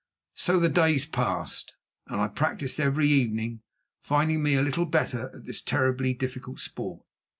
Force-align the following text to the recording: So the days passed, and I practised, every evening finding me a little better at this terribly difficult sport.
So 0.33 0.59
the 0.59 0.67
days 0.67 1.05
passed, 1.05 1.75
and 2.07 2.19
I 2.19 2.27
practised, 2.27 2.79
every 2.79 3.05
evening 3.07 3.61
finding 4.01 4.41
me 4.41 4.55
a 4.55 4.63
little 4.63 4.87
better 4.87 5.29
at 5.31 5.45
this 5.45 5.61
terribly 5.61 6.11
difficult 6.15 6.59
sport. 6.59 7.03